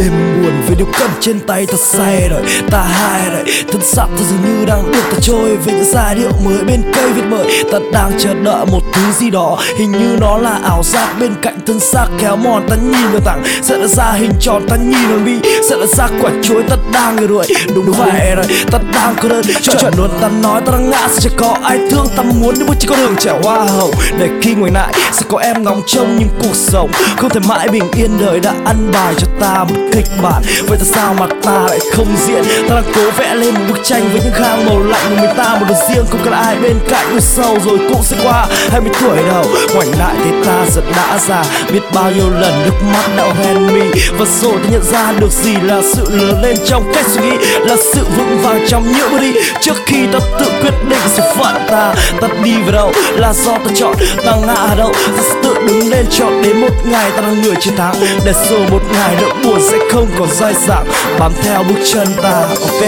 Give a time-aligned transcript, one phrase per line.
[0.00, 3.44] đêm buồn về điều cầm trên tay thật say rồi, ta hai rồi.
[3.72, 6.82] Thân xác ta dường như đang được ta trôi về những giai điệu mới bên
[6.94, 10.60] cây viết bởi ta đang chờ đợi một thứ gì đó, hình như nó là
[10.64, 14.32] ảo giác bên cạnh thân xác kéo mòn ta nhìn vào tặng sẽ ra hình
[14.40, 15.38] tròn ta nhìn vào mi
[15.70, 17.46] sẽ là ra quả chuối ta đang người đuổi.
[17.74, 19.42] Đúng vậy rồi ta đang cô đơn.
[19.62, 22.54] Cho chuẩn luôn, ta nói ta đang ngã, sẽ chẳng có ai thương, ta muốn
[22.58, 25.62] đi bước trên con đường trẻ hoa hậu để khi ngoảnh lại, sẽ có em
[25.62, 28.10] ngóng trông nhưng cuộc sống không thể mãi bình yên.
[28.20, 30.42] Đời đã ăn bài cho ta một kịch bản.
[30.68, 32.44] Vậy tại sao mà ta lại không diễn?
[32.68, 35.30] Ta đang cố vẽ lên một bức tranh với những khang màu lạnh của mình
[35.36, 37.06] ta một đời riêng không cần ai bên cạnh.
[37.12, 39.44] Người sâu rồi cũng sẽ qua 20 tuổi đầu.
[39.74, 43.66] Ngoảnh lại thì ta giật đã già, biết bao nhiêu lần nước mắt đã hoen
[43.66, 44.00] mi.
[44.18, 47.36] Và rồi ta nhận ra được gì là sự lớn lên trong cách suy nghĩ,
[47.60, 49.32] là sự vững vàng trong những bước đi.
[49.62, 53.52] Trước khi ta tự quyết định số phận ta ta đi vào đâu là do
[53.52, 53.94] ta chọn.
[54.24, 57.28] Ta ngã ở đâu, ta sẽ tự đứng lên chọn đến một ngày ta là
[57.28, 57.94] người chiến thắng
[58.24, 60.86] để rồi một ngày nỗi buồn sẽ không còn dai dẳng,
[61.18, 62.82] bám theo bước chân ta, ok.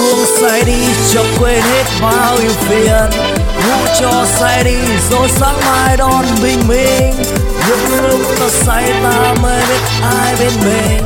[0.00, 0.78] Uống say đi
[1.14, 3.22] cho quên hết bao yêu phiền.
[3.68, 4.76] Ngủ cho say đi,
[5.10, 7.14] rồi sáng mai đón bình minh.
[7.68, 10.97] Những lúc ta say ta mới biết ai bên mình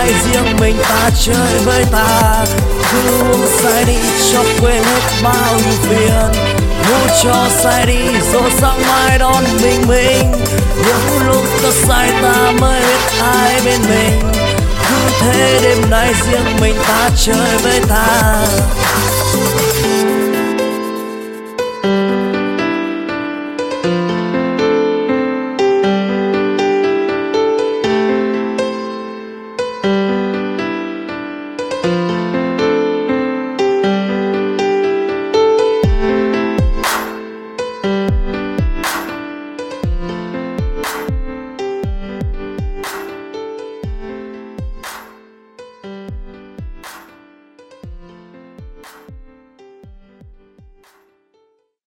[0.00, 2.44] thế riêng mình ta chơi với ta.
[2.92, 3.96] Cứ uống say đi,
[4.32, 6.42] cho quên hết bao nhiêu phiền.
[6.88, 7.98] Ngủ cho say đi,
[8.32, 10.32] rồi sáng mai đón bình minh?
[10.76, 14.20] Những lúc ta say ta mới biết ai bên mình.
[14.88, 18.36] Cứ thế đêm nay riêng mình ta chơi với ta.